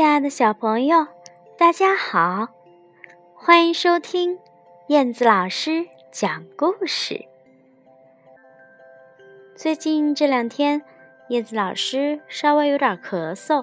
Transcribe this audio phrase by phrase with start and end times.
[0.00, 1.06] 亲爱的小朋友，
[1.58, 2.48] 大家好，
[3.34, 4.38] 欢迎收听
[4.86, 7.26] 燕子老师讲故事。
[9.54, 10.80] 最近这两天，
[11.28, 13.62] 燕子老师稍微有点咳嗽，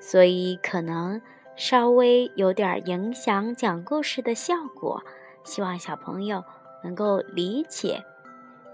[0.00, 1.22] 所以可能
[1.54, 5.04] 稍微有点影响讲故事的效果，
[5.44, 6.42] 希望小朋友
[6.82, 8.02] 能够理解。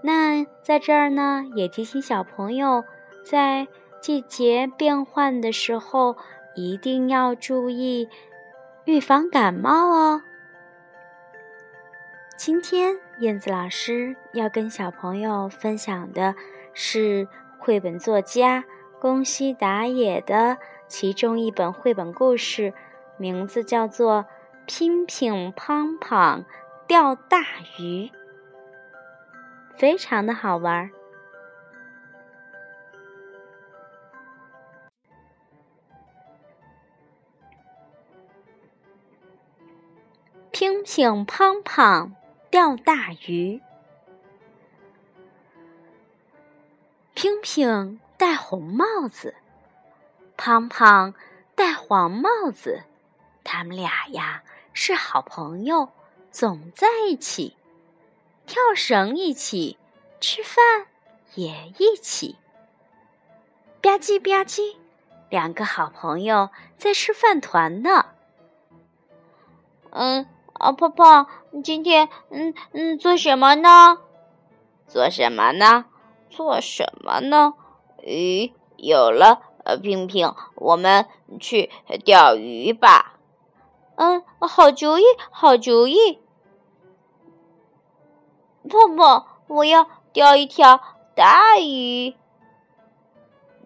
[0.01, 2.83] 那在这儿呢，也提醒小朋友，
[3.23, 3.67] 在
[4.01, 6.17] 季节变换的时候。
[6.55, 8.09] 一定要注意
[8.85, 10.21] 预防感冒哦。
[12.35, 16.35] 今天燕子老师要跟小朋友分享的
[16.73, 17.27] 是
[17.57, 18.65] 绘本作家
[18.99, 22.73] 宫西达也的其中一本绘本故事，
[23.17, 24.23] 名字叫做
[24.65, 26.43] 《乒乒乓乓
[26.85, 27.39] 钓大
[27.79, 28.07] 鱼》，
[29.75, 30.91] 非常的好玩。
[40.53, 42.11] 乒乒乓乓
[42.51, 43.59] 钓大鱼，
[47.15, 49.33] 乒乒戴红帽子，
[50.37, 51.15] 乓乓
[51.55, 52.83] 戴黄帽子，
[53.43, 54.43] 他们俩呀
[54.73, 55.89] 是好朋友，
[56.29, 57.57] 总在一起，
[58.45, 59.79] 跳绳一起，
[60.21, 60.85] 吃饭
[61.33, 62.37] 也一起。
[63.81, 64.75] 吧唧吧唧，
[65.31, 68.05] 两个好朋友在吃饭团呢。
[69.89, 70.27] 嗯。
[70.63, 71.27] 啊，泡泡，
[71.61, 73.97] 今天嗯嗯做什么呢？
[74.87, 75.83] 做什么呢？
[76.29, 77.53] 做什么呢？
[78.01, 81.05] 鱼有了，呃，平平，我们
[81.37, 81.69] 去
[82.05, 83.19] 钓鱼吧。
[83.95, 86.21] 嗯，好主意，好主意。
[88.69, 90.79] 泡泡，我要钓一条
[91.13, 92.15] 大鱼。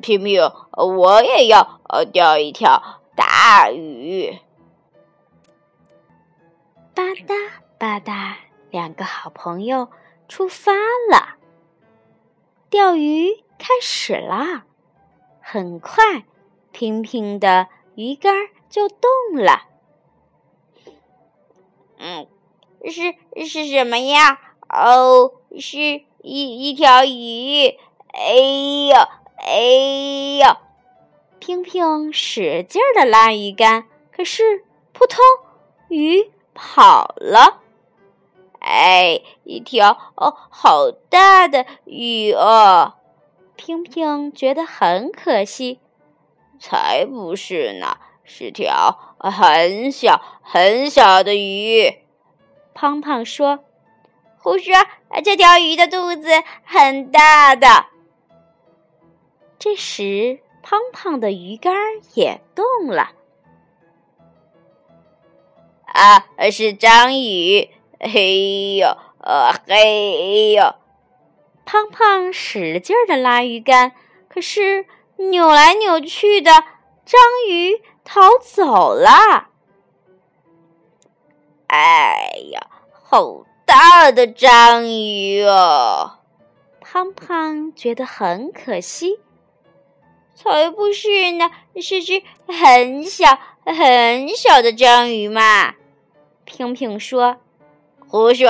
[0.02, 2.81] 平平，我也要呃钓一条
[3.16, 4.40] 大鱼。
[6.97, 7.38] 吧嗒
[7.78, 8.34] 吧嗒，
[8.72, 9.90] 两个好朋友
[10.28, 10.72] 出发
[11.12, 11.35] 了。
[12.72, 14.66] 钓鱼开始啦！
[15.40, 16.25] 很快，
[16.72, 18.34] 平平的鱼竿
[18.68, 19.00] 就动
[19.35, 19.68] 了。
[22.00, 22.28] 嗯，
[22.84, 24.40] 是是什么呀？
[24.68, 25.78] 哦，是
[26.24, 27.78] 一一条鱼。
[28.12, 28.34] 哎
[28.90, 28.96] 呦，
[29.38, 29.59] 哎
[30.40, 30.58] 呦！
[31.38, 35.19] 平平使劲的拉鱼竿，可是扑通，
[35.90, 36.31] 鱼。
[36.59, 37.62] 跑了，
[38.59, 42.95] 哎，一条哦，好大的鱼哦！
[43.56, 45.79] 平平觉得很可惜，
[46.59, 52.00] 才不是呢，是条很小很小的鱼。
[52.73, 53.59] 胖胖说
[54.41, 54.73] ：“胡说，
[55.23, 56.29] 这条鱼的肚子
[56.63, 57.67] 很大的。”
[59.59, 61.73] 这时，胖胖的鱼竿
[62.16, 63.12] 也动了。
[65.94, 67.70] 啊，是章鱼！
[68.00, 68.88] 嘿呦，
[69.20, 70.75] 呃，嘿呦！
[71.66, 73.94] 胖胖使劲的拉鱼竿，
[74.30, 74.86] 可是
[75.18, 76.52] 扭来扭去的，
[77.06, 79.47] 章鱼逃走了。
[81.68, 86.20] 哎呀，好大的章鱼哦！
[86.80, 89.20] 胖胖觉得很可惜。
[90.36, 91.50] 才不是呢，
[91.81, 93.40] 是只很小
[93.73, 95.75] 很小的章鱼嘛。
[96.45, 97.38] 平平说
[98.07, 98.50] ：“胡说！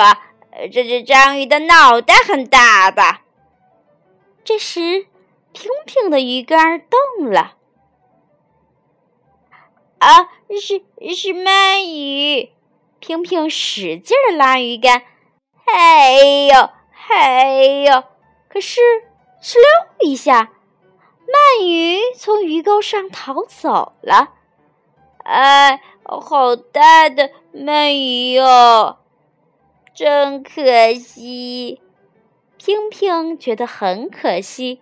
[0.71, 3.23] 这只章鱼的脑袋很大吧？”
[4.45, 5.07] 这时，
[5.51, 7.55] 平平的鱼竿动了。
[9.97, 10.29] 啊，
[10.61, 10.83] 是
[11.15, 12.51] 是鳗鱼！
[12.99, 15.01] 平平使劲儿拉鱼竿，
[15.65, 18.03] 嘿呦嘿呦！
[18.47, 18.79] 可是，
[19.41, 20.51] 哧溜一下，
[21.27, 24.35] 鳗鱼从鱼钩上逃走了。
[25.27, 28.97] 哎，好大的鳗鱼哟！
[29.93, 31.81] 真可惜，
[32.57, 34.81] 平平觉得很可惜。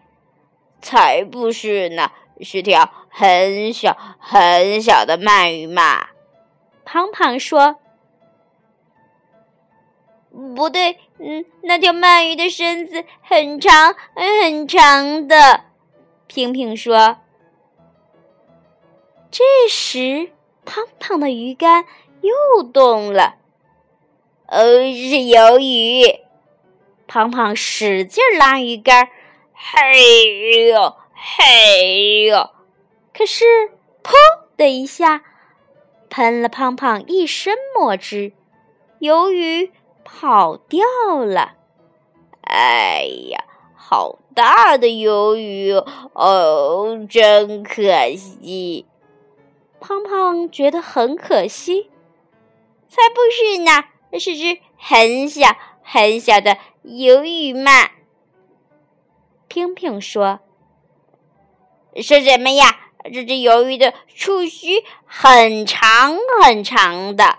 [0.80, 2.12] 才不是呢，
[2.42, 6.10] 是条很小很小的鳗鱼嘛。
[6.84, 7.78] 胖胖说
[10.56, 15.62] ：“不对，嗯，那条鳗鱼的身子很长很长的。”
[16.28, 17.18] 平平说。
[19.32, 20.35] 这时。
[20.66, 21.86] 胖胖的鱼竿
[22.22, 23.36] 又动了，
[24.48, 26.20] 哦，是鱿鱼！
[27.08, 29.10] 胖胖使劲拉鱼竿，
[29.54, 32.50] 嘿呦嘿呦！
[33.14, 33.46] 可是
[34.04, 34.14] 砰
[34.58, 35.24] 的一下，
[36.10, 38.34] 喷了胖胖一身墨汁，
[39.00, 39.72] 鱿鱼
[40.04, 40.84] 跑掉
[41.24, 41.54] 了。
[42.42, 43.44] 哎呀，
[43.76, 45.72] 好大的鱿鱼
[46.14, 47.84] 哦，真可
[48.16, 48.86] 惜！
[49.88, 51.92] 胖胖觉得很可惜。
[52.88, 53.84] 才不是呢，
[54.20, 57.92] 是只很小很小的鱿鱼嘛。
[59.48, 60.40] 平平说
[62.02, 62.66] ：“说什么呀？
[63.04, 67.38] 这只鱿鱼的触须很长很长的。”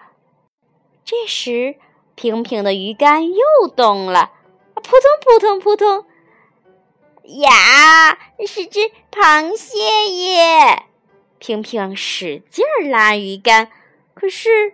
[1.05, 1.75] 这时，
[2.15, 4.31] 平平的鱼竿又动了，
[4.75, 6.07] 扑通扑通扑通。
[7.41, 8.17] 呀，
[8.47, 10.85] 是只螃蟹耶！
[11.39, 13.69] 平平使劲拉鱼竿，
[14.15, 14.73] 可是，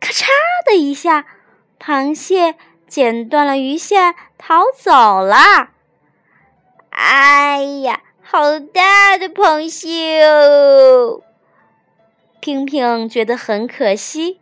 [0.00, 0.26] 咔嚓
[0.66, 1.26] 的一下，
[1.78, 2.54] 螃蟹
[2.86, 5.70] 剪断了鱼线，逃走了。
[6.90, 11.22] 哎呀，好大的螃蟹哦！
[12.40, 14.40] 平平觉得很可惜。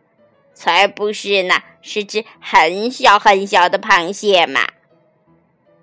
[0.53, 4.61] 才不是呢，是只很小很小的螃蟹嘛。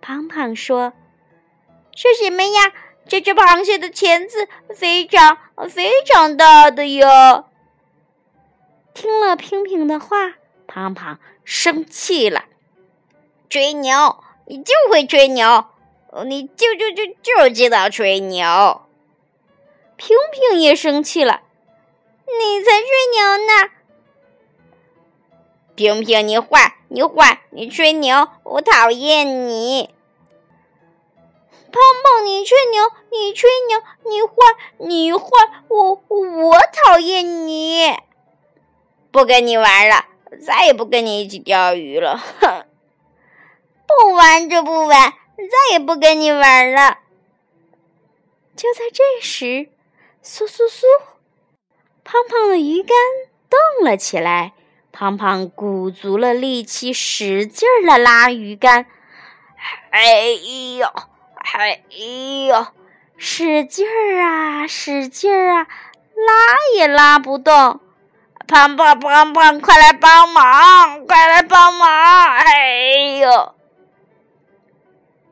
[0.00, 0.93] 胖胖说。
[1.97, 2.73] 说什么呀？
[3.06, 7.44] 这只螃蟹的钳子非常非常大的哟！
[8.94, 10.34] 听了平平的话，
[10.66, 12.44] 胖胖生气了。
[13.50, 15.66] 吹牛，你就会吹牛，
[16.26, 18.82] 你就就就就知道吹牛。
[19.96, 21.42] 平平也生气了，
[22.26, 23.70] 你才吹牛呢！
[25.76, 29.94] 平平，你坏，你坏，你吹牛，我讨厌你。
[31.75, 34.37] 胖胖，你吹牛，你吹牛，你坏，
[34.79, 35.29] 你坏，
[35.67, 37.99] 我我讨厌你，
[39.11, 40.05] 不跟你玩了，
[40.41, 42.67] 再也不跟你一起钓鱼了，哼！
[43.88, 46.99] 不玩就不玩，再也不跟你玩了。
[48.55, 49.69] 就在这时，
[50.23, 50.85] 嗖嗖嗖，
[52.05, 52.97] 胖胖的鱼竿
[53.50, 54.53] 动了起来，
[54.93, 58.87] 胖胖鼓足了力气，使劲儿的拉鱼竿，
[59.91, 60.29] 哎
[60.79, 60.87] 呦！
[61.52, 61.85] 哎
[62.49, 62.67] 呦，
[63.17, 65.69] 使劲儿啊，使劲儿啊，
[66.17, 67.81] 拉也拉不动！
[68.49, 71.06] 胖胖胖胖，快来帮忙！
[71.06, 71.88] 快来帮忙！
[71.88, 73.55] 哎呦！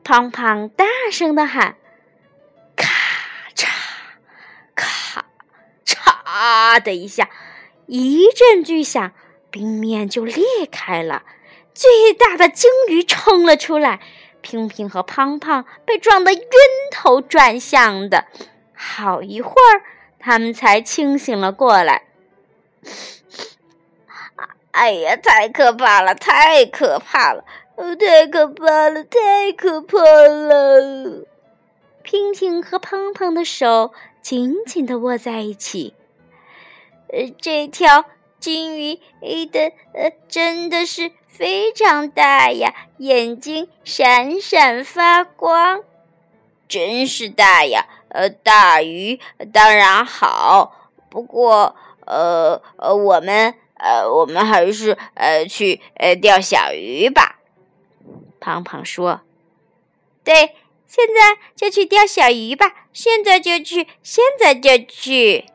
[0.03, 1.75] 胖胖大声的喊
[2.77, 2.87] ：“咔
[3.53, 3.67] 嚓，
[4.75, 5.25] 咔
[5.85, 7.29] 嚓的一下，
[7.87, 9.11] 一阵巨响，
[9.51, 11.23] 冰面就裂开了，
[11.73, 13.99] 巨大的鲸鱼冲了出来。”
[14.43, 16.41] 平平和胖胖被撞得晕
[16.91, 18.25] 头转向的，
[18.75, 19.81] 好一会儿，
[20.19, 22.03] 他们才清醒了过来。
[24.71, 27.43] 哎呀，太可怕了，太可怕了，
[27.75, 31.25] 太可怕了，太可怕了！
[32.01, 35.93] 平平和胖胖的手紧紧的握在一起。
[37.07, 38.05] 呃，这条
[38.43, 41.11] 金鱼的呃，真的是。
[41.35, 45.81] 非常大呀，眼睛闪闪发光，
[46.67, 47.87] 真是大呀！
[48.09, 49.19] 呃，大鱼
[49.51, 51.75] 当然好，不过
[52.05, 57.39] 呃呃，我们呃我们还是呃去呃钓小鱼吧。
[58.39, 59.21] 胖胖说
[60.23, 60.55] ：“对，
[60.85, 65.45] 现在就去钓小鱼吧，现在就去，现在就去。”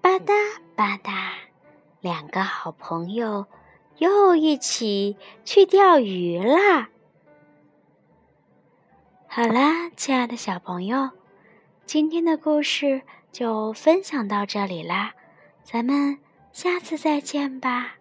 [0.00, 0.32] 吧嗒
[0.74, 1.12] 吧嗒。
[2.00, 3.46] 两个好朋友
[3.98, 6.88] 又一起去钓鱼啦！
[9.26, 11.10] 好啦，亲爱的小朋友，
[11.84, 15.12] 今天的故事就分享到这里啦，
[15.62, 16.18] 咱们
[16.52, 17.99] 下次再见吧。